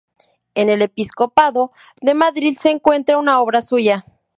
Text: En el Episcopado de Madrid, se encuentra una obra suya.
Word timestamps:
En 0.55 0.71
el 0.71 0.81
Episcopado 0.81 1.71
de 2.01 2.15
Madrid, 2.15 2.57
se 2.59 2.71
encuentra 2.71 3.19
una 3.19 3.39
obra 3.39 3.61
suya. 3.61 4.03